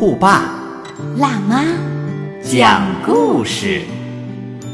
[0.00, 0.50] 酷爸
[1.18, 1.62] 辣妈，
[2.42, 3.82] 讲故事。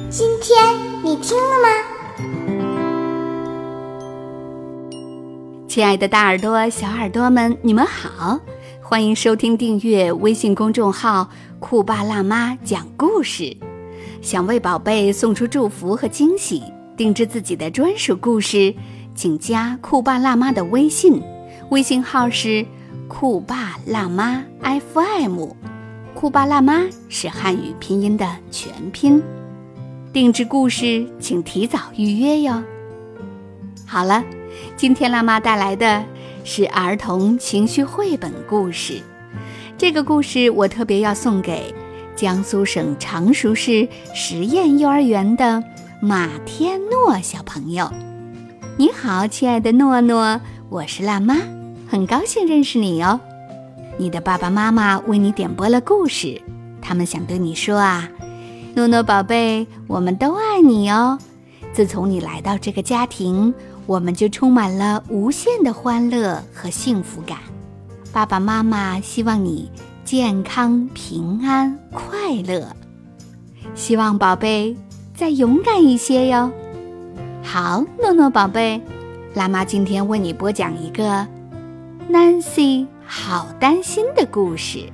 [0.08, 0.56] 今天
[1.02, 1.68] 你听了吗？
[5.66, 8.38] 亲爱的大耳朵、小耳朵们，你们好，
[8.80, 13.56] 欢迎收听、订阅微信公众号“酷爸辣妈讲故事”。
[14.22, 16.62] 想为宝贝送出祝福和惊喜，
[16.96, 18.72] 定制自己的专属故事，
[19.16, 21.20] 请加酷爸辣妈的微信，
[21.70, 22.64] 微信号是
[23.08, 25.46] 酷爸辣妈 FM。
[26.14, 29.22] 酷爸辣妈是汉语拼音的全拼。
[30.12, 32.62] 定制故事请提早预约哟。
[33.86, 34.24] 好了，
[34.76, 36.04] 今天辣妈带来的
[36.44, 39.00] 是儿童情绪绘本故事。
[39.78, 41.72] 这个故事我特别要送给
[42.16, 45.62] 江苏省常熟市实验幼儿园的
[46.00, 47.90] 马天诺小朋友。
[48.78, 51.36] 你好，亲爱的诺诺，我是辣妈，
[51.88, 53.20] 很高兴认识你哦。
[53.96, 56.40] 你的爸爸妈妈为你点播了故事，
[56.82, 58.08] 他们想对你说啊，
[58.74, 61.18] 诺诺宝贝，我们都爱你哦。
[61.72, 63.54] 自从你来到这个家庭，
[63.86, 67.38] 我们就充满了无限的欢乐和幸福感。
[68.12, 69.70] 爸爸妈妈希望你
[70.04, 72.66] 健康、平安、快乐，
[73.74, 74.76] 希望宝贝
[75.14, 76.50] 再勇敢一些哟。
[77.42, 78.80] 好，诺诺宝贝，
[79.34, 81.26] 辣妈今天为你播讲一个
[82.08, 84.90] Nancy 好担心的故事，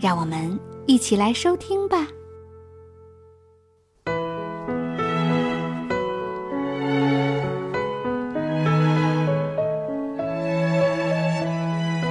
[0.00, 2.08] 让我们一起来收听吧。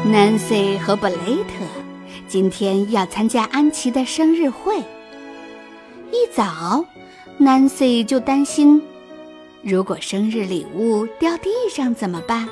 [0.06, 1.66] Nancy 和布雷特
[2.28, 4.78] 今天要参加安琪的生日会。
[6.12, 6.86] 一早
[7.40, 8.82] ，Nancy 就担心，
[9.64, 12.48] 如果生日礼物掉地上怎么办？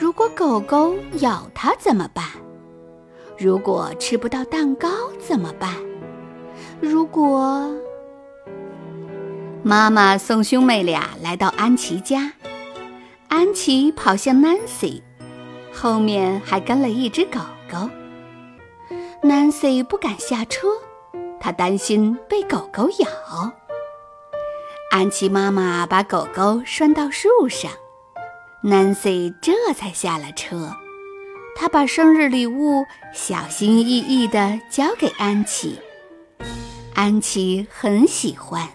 [0.00, 2.24] 如果狗狗咬它怎么办？
[3.36, 4.88] 如果吃不到蛋糕
[5.18, 5.74] 怎么办？
[6.80, 7.68] 如果……
[9.64, 12.32] 妈妈送兄妹俩来到安琪家，
[13.26, 15.02] 安琪跑向 Nancy。
[15.74, 17.90] 后面还跟了一只狗狗。
[19.20, 20.68] Nancy 不敢下车，
[21.40, 23.52] 她担心被狗狗咬。
[24.92, 27.72] 安琪妈妈把狗狗拴到树上
[28.62, 30.74] ，Nancy 这才下了车。
[31.56, 35.80] 她把生日礼物小心翼翼地交给安琪，
[36.94, 38.68] 安琪很喜欢。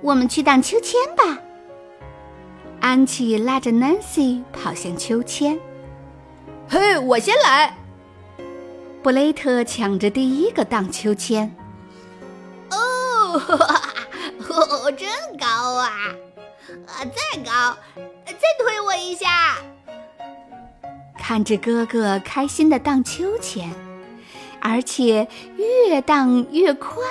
[0.00, 1.38] 我们去荡秋千吧。
[2.80, 5.58] 安琪拉着 Nancy 跑向秋千。
[6.68, 7.76] 嘿，我先来！
[9.02, 11.54] 布雷特抢着第一个荡秋千。
[12.70, 13.40] 哦，
[14.48, 15.90] 哦，真高啊！
[16.86, 17.76] 啊，再高，
[18.26, 19.56] 再推我一下！
[21.18, 23.72] 看着哥哥开心的荡秋千，
[24.60, 25.26] 而且
[25.56, 27.02] 越荡越快，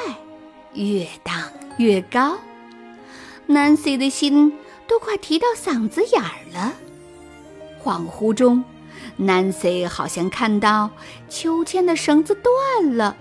[0.74, 2.38] 越荡越高
[3.48, 6.74] ，Nancy 的心都快提到嗓子眼儿了。
[7.84, 8.64] 恍惚中。
[9.18, 10.90] Nancy 好像看到
[11.30, 13.16] 秋千的绳子断了，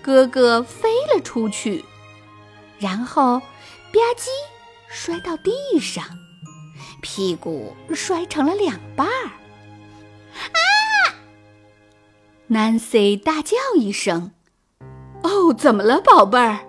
[0.00, 1.84] 哥哥飞了出去，
[2.78, 4.28] 然后吧唧
[4.96, 5.50] 摔到地
[5.80, 6.04] 上，
[7.02, 9.26] 屁股摔成了两半儿。
[10.52, 10.58] 啊
[12.48, 14.30] ！Nancy 大叫一声
[15.24, 16.60] ：“哦，怎么了，宝贝儿？”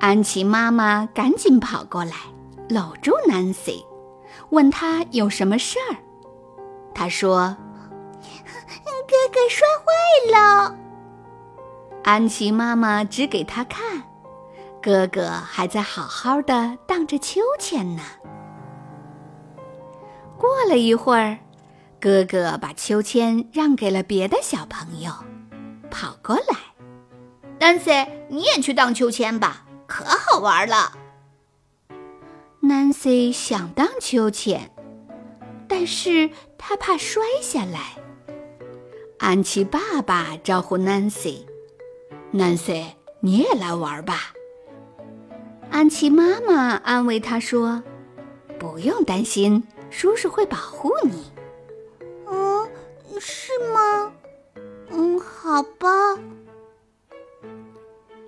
[0.00, 2.14] 安琪妈妈赶紧跑过来，
[2.70, 3.84] 搂住 Nancy，
[4.48, 5.96] 问她有什么事儿。
[6.94, 7.54] 他说
[9.06, 10.74] ：“哥哥摔坏了。”
[12.02, 14.02] 安琪妈妈指给他看，
[14.84, 18.02] 哥哥还在好好的荡着秋千呢。
[20.36, 21.38] 过了一会儿，
[21.98, 25.10] 哥哥把秋千让给了别的小朋友，
[25.90, 26.54] 跑过来
[27.58, 30.92] ：“Nancy，你也去荡秋千吧，可好玩了。
[32.60, 34.70] ”Nancy 想荡秋千。
[35.66, 36.28] 但是
[36.58, 37.94] 他怕摔下来。
[39.18, 42.84] 安琪爸爸招呼 Nancy：“Nancy，
[43.20, 44.34] 你也来玩吧。”
[45.74, 47.82] 安琪妈妈安慰他说
[48.60, 51.32] ：“不用担心，叔叔会保护你。”
[52.30, 52.68] 嗯，
[53.18, 54.12] 是吗？
[54.92, 55.88] 嗯好吧。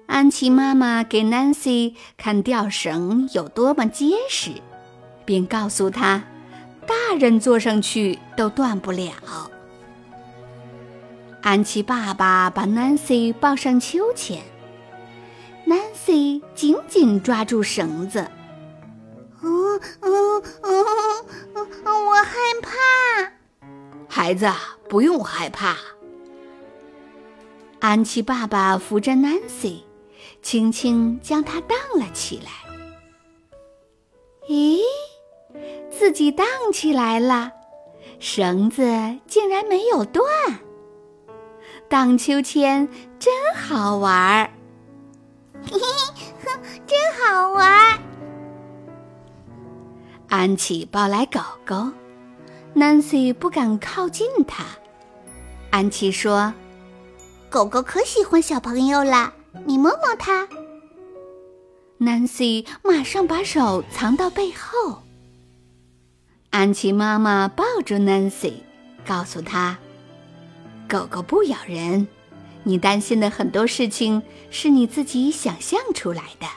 [0.07, 4.51] 安琪妈妈给 Nancy 看吊绳有多么结实，
[5.25, 6.25] 并告诉她，
[6.85, 9.13] 大人坐上去都断不了。
[11.43, 14.43] 安琪爸爸把 Nancy 抱上秋千
[15.67, 18.27] ，Nancy 紧紧抓住绳子。
[19.43, 22.33] 嗯嗯嗯，我害
[22.63, 22.71] 怕。
[24.09, 24.51] 孩子，
[24.89, 25.77] 不用害怕。
[27.81, 29.83] 安琪爸爸扶着 Nancy，
[30.41, 32.51] 轻轻将她荡了起来。
[34.49, 34.81] 咦，
[35.91, 37.53] 自己荡起来了，
[38.19, 38.83] 绳子
[39.27, 40.25] 竟然没有断。
[41.89, 44.51] 荡秋千真好玩儿，
[45.71, 45.79] 嘿
[46.43, 47.99] 嘿，真好玩。
[50.29, 51.91] 安琪抱来狗狗
[52.75, 54.65] ，Nancy 不敢靠近它。
[55.71, 56.53] 安琪说
[57.51, 59.33] ：“狗狗可喜欢小朋友了，
[59.65, 60.49] 你摸摸它。
[61.99, 65.03] ”Nancy 马上把手藏到背后。
[66.51, 68.55] 安琪妈妈抱住 Nancy，
[69.07, 69.79] 告诉她
[70.89, 72.07] ：“狗狗不咬人，
[72.67, 74.21] 你担心的很多事情
[74.51, 76.49] 是你自己想象出来的，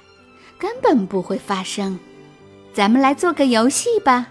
[0.57, 1.99] 根本不会发生。”
[2.73, 4.27] 咱们来做个游戏吧。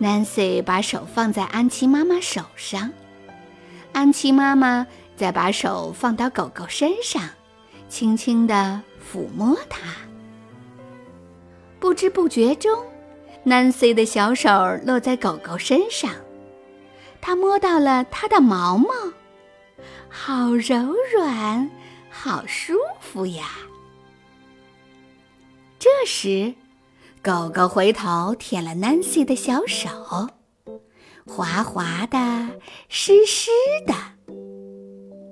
[0.00, 2.92] Nancy 把手放在安琪妈妈手上，
[3.92, 4.86] 安琪妈妈
[5.16, 7.22] 再把手放到狗狗身上，
[7.88, 9.80] 轻轻地抚摸它。
[11.80, 12.72] 不知不觉中
[13.44, 14.50] ，Nancy 的小手
[14.84, 16.12] 落在狗狗身上，
[17.20, 18.88] 它摸到了它的毛毛，
[20.08, 21.70] 好柔软，
[22.10, 23.44] 好舒服呀。
[25.78, 26.54] 这时，
[27.22, 29.88] 狗狗回头舔了 Nancy 的小手，
[31.26, 32.18] 滑滑的，
[32.88, 33.50] 湿湿
[33.86, 33.94] 的。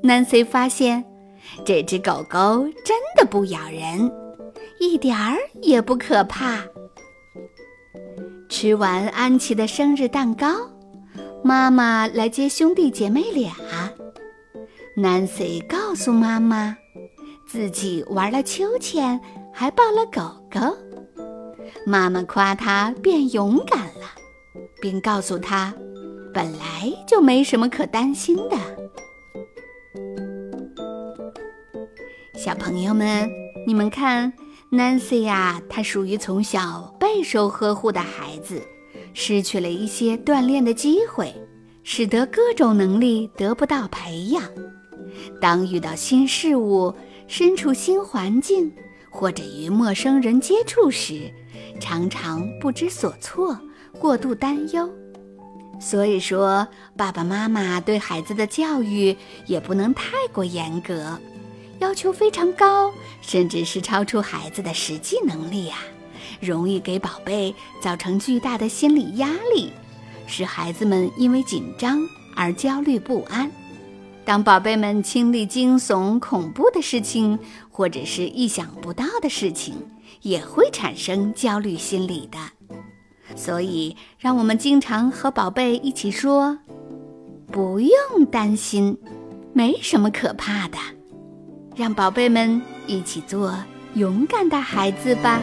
[0.02, 1.04] Nancy 发现，
[1.64, 4.12] 这只狗狗真的不咬人，
[4.78, 6.62] 一点儿也不可怕。
[8.48, 10.48] 吃完安琪的生日蛋糕，
[11.42, 13.54] 妈妈来接兄弟姐妹俩。
[14.96, 16.76] Nancy 告诉妈妈，
[17.46, 19.20] 自己玩了秋千。
[19.54, 20.74] 还抱了狗狗，
[21.84, 24.08] 妈妈夸他变勇敢了，
[24.80, 25.74] 并告诉他，
[26.32, 28.56] 本来就没什么可担心的。
[32.34, 33.28] 小朋友们，
[33.66, 34.32] 你们看
[34.70, 38.62] ，Nancy 呀，她属于从小备受呵护的孩子，
[39.12, 41.34] 失去了一些锻炼的机会，
[41.82, 44.42] 使得各种能力得不到培养。
[45.40, 46.94] 当遇到新事物，
[47.26, 48.72] 身处新环境。
[49.14, 51.30] 或者与陌生人接触时，
[51.78, 53.60] 常常不知所措，
[53.98, 54.90] 过度担忧。
[55.78, 56.66] 所以说，
[56.96, 59.14] 爸爸妈妈对孩子的教育
[59.46, 61.18] 也不能太过严格，
[61.78, 62.90] 要求非常高，
[63.20, 65.76] 甚至是超出孩子的实际能力呀，
[66.40, 69.70] 容易给宝贝造成巨大的心理压力，
[70.26, 72.00] 使孩子们因为紧张
[72.34, 73.52] 而焦虑不安。
[74.32, 77.38] 当宝贝们经历惊悚、恐怖的事情，
[77.68, 79.74] 或者是意想不到的事情，
[80.22, 82.38] 也会产生焦虑心理的。
[83.36, 86.58] 所以，让我们经常和宝贝一起说
[87.52, 88.96] ：“不用担心，
[89.52, 90.78] 没什么可怕的。”
[91.76, 93.54] 让宝贝们一起做
[93.92, 95.42] 勇敢的孩子吧。